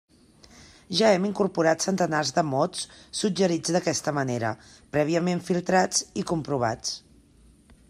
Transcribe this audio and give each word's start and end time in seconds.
Ja 0.99 1.09
hem 1.17 1.27
incorporat 1.29 1.85
centenars 1.85 2.31
de 2.37 2.45
mots 2.53 2.87
suggerits 3.21 3.75
d'aquesta 3.77 4.15
manera, 4.21 4.55
prèviament 4.97 5.47
filtrats 5.51 6.03
i 6.23 6.27
comprovats. 6.33 6.97